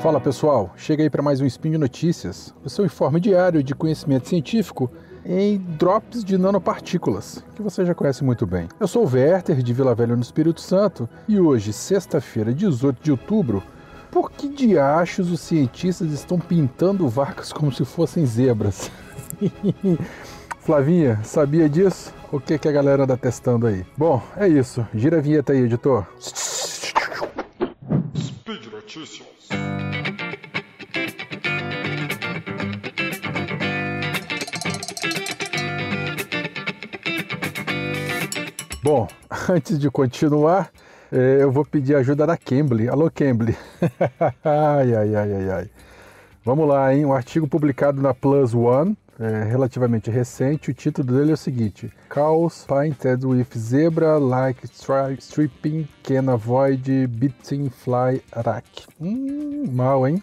[0.00, 3.74] Fala pessoal, chega aí para mais um Spin de Notícias, o seu informe diário de
[3.74, 4.88] conhecimento científico
[5.26, 8.68] em drops de nanopartículas, que você já conhece muito bem.
[8.78, 13.10] Eu sou o Werther, de Vila Velha no Espírito Santo, e hoje, sexta-feira, 18 de
[13.10, 13.60] outubro,
[14.08, 18.92] por que diachos os cientistas estão pintando vacas como se fossem zebras?
[20.60, 22.14] Flavinha, sabia disso?
[22.30, 23.84] O que, que a galera anda testando aí?
[23.96, 24.86] Bom, é isso.
[24.94, 26.06] Gira a vinheta aí, editor.
[28.16, 29.26] Speed Notícias.
[38.88, 39.06] Bom,
[39.50, 40.70] antes de continuar,
[41.12, 42.88] eh, eu vou pedir ajuda da Cambly.
[42.88, 43.54] Alô, Cambly.
[44.42, 45.70] ai, ai, ai, ai, ai.
[46.42, 47.04] Vamos lá, hein?
[47.04, 50.70] Um artigo publicado na Plus One, é, relativamente recente.
[50.70, 54.66] O título dele é o seguinte: Cows painted with zebra-like
[55.18, 58.86] stripping can avoid beating fly attack.
[58.98, 60.22] Hum, mal, hein?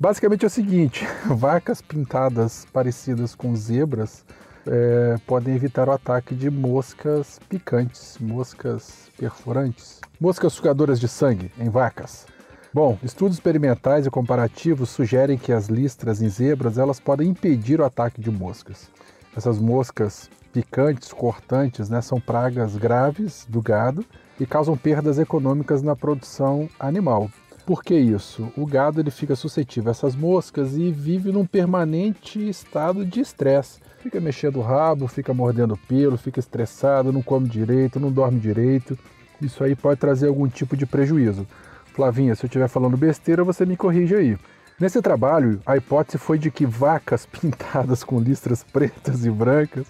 [0.00, 4.24] Basicamente é o seguinte: vacas pintadas parecidas com zebras
[4.66, 11.68] é, podem evitar o ataque de moscas picantes, moscas perfurantes, moscas sugadoras de sangue em
[11.68, 12.26] vacas.
[12.74, 17.84] Bom, estudos experimentais e comparativos sugerem que as listras em zebras elas podem impedir o
[17.84, 18.90] ataque de moscas.
[19.36, 24.04] Essas moscas picantes, cortantes, né, são pragas graves do gado
[24.38, 27.30] e causam perdas econômicas na produção animal.
[27.72, 28.52] Por que isso?
[28.54, 33.80] O gado ele fica suscetível a essas moscas e vive num permanente estado de estresse.
[33.98, 38.38] Fica mexendo o rabo, fica mordendo o pelo, fica estressado, não come direito, não dorme
[38.38, 38.98] direito.
[39.40, 41.46] Isso aí pode trazer algum tipo de prejuízo.
[41.94, 44.38] Flavinha, se eu estiver falando besteira, você me corrige aí.
[44.78, 49.86] Nesse trabalho, a hipótese foi de que vacas pintadas com listras pretas e brancas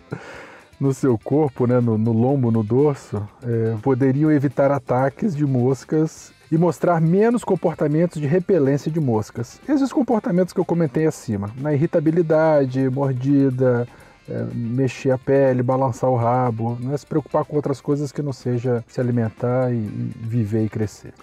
[0.82, 6.32] no seu corpo, né, no, no lombo, no dorso, é, poderiam evitar ataques de moscas
[6.50, 9.60] e mostrar menos comportamentos de repelência de moscas.
[9.68, 13.86] Esses comportamentos que eu comentei acima, na irritabilidade, mordida,
[14.28, 18.20] é, mexer a pele, balançar o rabo, não é se preocupar com outras coisas que
[18.20, 21.14] não seja se alimentar e, e viver e crescer.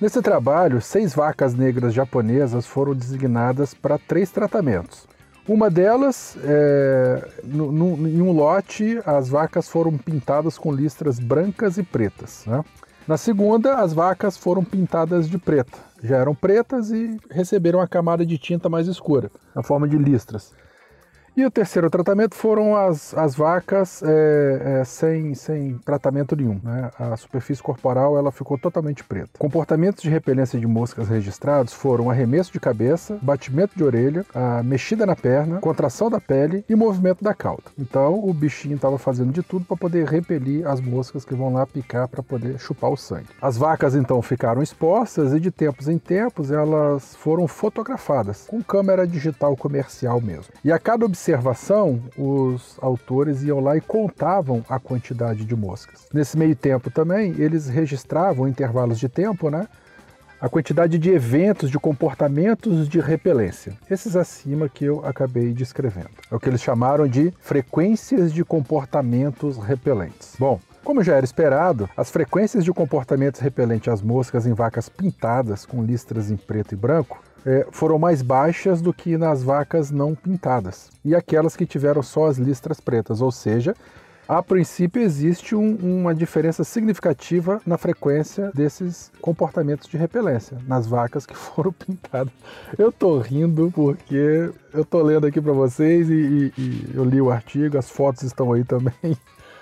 [0.00, 5.09] Nesse trabalho, seis vacas negras japonesas foram designadas para três tratamentos.
[5.50, 11.76] Uma delas, é, no, no, em um lote, as vacas foram pintadas com listras brancas
[11.76, 12.44] e pretas.
[12.46, 12.64] Né?
[13.04, 15.76] Na segunda, as vacas foram pintadas de preta.
[16.04, 20.52] Já eram pretas e receberam a camada de tinta mais escura, na forma de listras.
[21.36, 26.60] E o terceiro tratamento foram as, as vacas é, é, sem, sem tratamento nenhum.
[26.62, 26.90] Né?
[26.98, 29.30] A superfície corporal ela ficou totalmente preta.
[29.38, 35.06] Comportamentos de repelência de moscas registrados foram arremesso de cabeça, batimento de orelha, a mexida
[35.06, 37.64] na perna, contração da pele e movimento da cauda.
[37.78, 41.66] Então o bichinho estava fazendo de tudo para poder repelir as moscas que vão lá
[41.66, 43.28] picar para poder chupar o sangue.
[43.40, 49.06] As vacas então ficaram expostas e de tempos em tempos elas foram fotografadas com câmera
[49.06, 50.52] digital comercial mesmo.
[50.64, 51.19] E a cada observação,
[52.16, 56.06] os autores iam lá e contavam a quantidade de moscas.
[56.12, 59.68] Nesse meio tempo também, eles registravam intervalos de tempo, né?
[60.40, 63.74] A quantidade de eventos, de comportamentos de repelência.
[63.90, 66.08] Esses acima que eu acabei descrevendo.
[66.30, 70.34] É o que eles chamaram de frequências de comportamentos repelentes.
[70.38, 75.66] Bom, como já era esperado, as frequências de comportamentos repelentes às moscas em vacas pintadas
[75.66, 80.14] com listras em preto e branco é, foram mais baixas do que nas vacas não
[80.14, 83.74] pintadas e aquelas que tiveram só as listras pretas, ou seja,
[84.28, 91.26] a princípio existe um, uma diferença significativa na frequência desses comportamentos de repelência nas vacas
[91.26, 92.32] que foram pintadas.
[92.78, 97.20] Eu tô rindo porque eu tô lendo aqui para vocês e, e, e eu li
[97.20, 98.94] o artigo, as fotos estão aí também.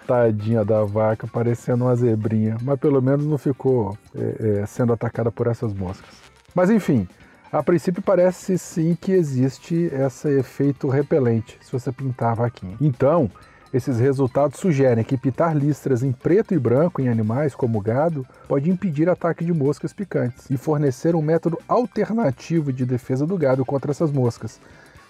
[0.06, 5.31] Tadinha da vaca, parecendo uma zebrinha, mas pelo menos não ficou é, é, sendo atacada
[5.31, 6.10] por essas moscas.
[6.55, 7.09] Mas enfim,
[7.50, 12.77] a princípio parece sim que existe esse efeito repelente se você pintar a vaquinha.
[12.80, 13.30] Então,
[13.72, 18.71] esses resultados sugerem que pintar listras em preto e branco em animais como gado pode
[18.71, 23.91] impedir ataque de moscas picantes e fornecer um método alternativo de defesa do gado contra
[23.91, 24.60] essas moscas,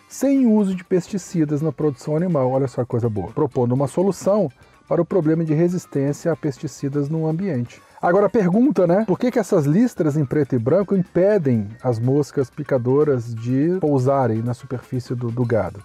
[0.08, 2.50] sem uso de pesticidas na produção animal.
[2.50, 3.30] Olha só que coisa boa.
[3.32, 4.50] Propondo uma solução
[4.88, 7.80] para o problema de resistência a pesticidas no ambiente.
[8.00, 9.04] Agora pergunta, né?
[9.06, 14.40] Por que, que essas listras em preto e branco impedem as moscas picadoras de pousarem
[14.40, 15.82] na superfície do, do gado?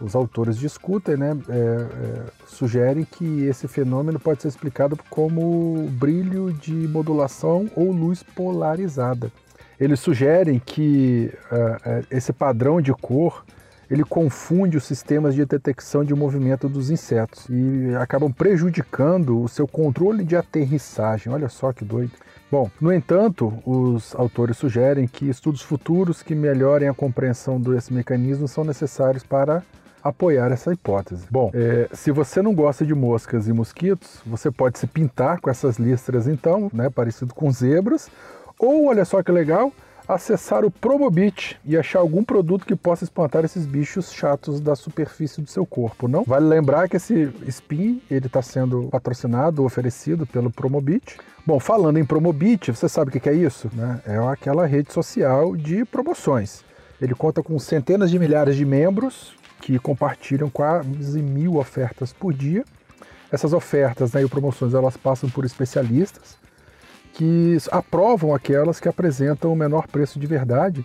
[0.00, 1.36] Os autores discutem, né?
[1.48, 8.22] É, é, sugerem que esse fenômeno pode ser explicado como brilho de modulação ou luz
[8.22, 9.32] polarizada.
[9.78, 13.44] Eles sugerem que uh, esse padrão de cor
[13.90, 19.66] ele confunde os sistemas de detecção de movimento dos insetos e acabam prejudicando o seu
[19.66, 21.32] controle de aterrissagem.
[21.32, 22.12] Olha só que doido.
[22.50, 28.46] Bom, no entanto, os autores sugerem que estudos futuros que melhorem a compreensão desse mecanismo
[28.46, 29.62] são necessários para
[30.02, 31.26] apoiar essa hipótese.
[31.28, 35.50] Bom, é, se você não gosta de moscas e mosquitos, você pode se pintar com
[35.50, 38.08] essas listras então, né, parecido com zebras,
[38.58, 39.72] ou olha só que legal,
[40.08, 45.40] acessar o Promobit e achar algum produto que possa espantar esses bichos chatos da superfície
[45.40, 46.22] do seu corpo, não?
[46.24, 51.18] Vale lembrar que esse spin ele está sendo patrocinado, oferecido pelo Promobit.
[51.44, 53.70] Bom, falando em Promobit, você sabe o que é isso?
[53.72, 54.00] Né?
[54.06, 56.64] É aquela rede social de promoções.
[57.00, 62.64] Ele conta com centenas de milhares de membros que compartilham quase mil ofertas por dia.
[63.30, 66.36] Essas ofertas né, e promoções elas passam por especialistas
[67.16, 70.84] que aprovam aquelas que apresentam o menor preço de verdade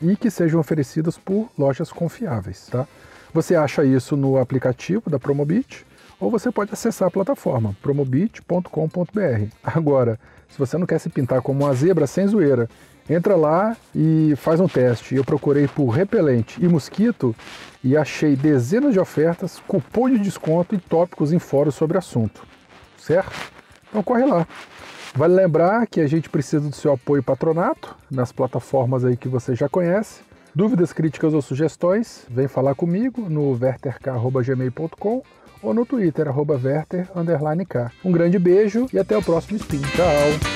[0.00, 2.68] e que sejam oferecidas por lojas confiáveis.
[2.70, 2.86] Tá?
[3.34, 5.84] Você acha isso no aplicativo da Promobit
[6.20, 9.48] ou você pode acessar a plataforma promobit.com.br.
[9.64, 12.70] Agora, se você não quer se pintar como uma zebra sem zoeira,
[13.10, 15.16] entra lá e faz um teste.
[15.16, 17.34] Eu procurei por repelente e mosquito
[17.82, 22.46] e achei dezenas de ofertas, cupom de desconto e tópicos em fóruns sobre assunto.
[22.96, 23.50] Certo?
[23.90, 24.46] Então corre lá.
[25.14, 29.54] Vale lembrar que a gente precisa do seu apoio patronato nas plataformas aí que você
[29.54, 30.20] já conhece.
[30.54, 35.22] Dúvidas, críticas ou sugestões, vem falar comigo no verterk.gmail.com
[35.62, 37.08] ou no Twitter, arroba verter,
[38.04, 39.80] Um grande beijo e até o próximo spin.
[39.80, 40.51] Tchau!